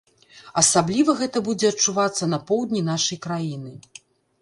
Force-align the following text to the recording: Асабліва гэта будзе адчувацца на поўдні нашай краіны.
Асабліва 0.61 1.15
гэта 1.19 1.37
будзе 1.51 1.71
адчувацца 1.75 2.33
на 2.35 2.43
поўдні 2.51 2.85
нашай 2.91 3.25
краіны. 3.27 3.71